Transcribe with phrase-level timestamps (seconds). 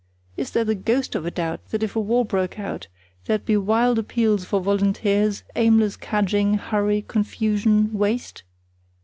[0.35, 2.87] Is there the ghost of a doubt that if war broke out
[3.27, 8.41] there'd be wild appeals for volunteers, aimless cadging, hurry, confusion, waste?